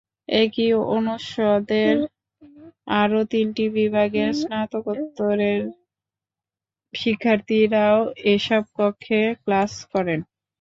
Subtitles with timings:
[0.35, 1.95] একই অনুষদের
[3.01, 5.61] আরও তিনটি বিভাগের স্নাতকোত্তরের
[6.93, 7.99] শিক্ষার্থীরাও
[8.33, 10.19] এসব কক্ষে ক্লাস করেন।